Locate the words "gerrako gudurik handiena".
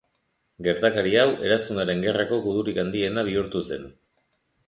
2.07-3.27